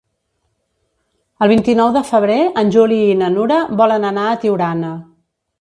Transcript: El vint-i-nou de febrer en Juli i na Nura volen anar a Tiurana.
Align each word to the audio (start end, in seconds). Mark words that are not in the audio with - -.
El 1.45 1.51
vint-i-nou 1.51 1.91
de 1.99 2.03
febrer 2.09 2.39
en 2.63 2.73
Juli 2.77 2.99
i 3.11 3.21
na 3.23 3.29
Nura 3.37 3.63
volen 3.83 4.11
anar 4.15 4.29
a 4.31 4.37
Tiurana. 4.47 4.95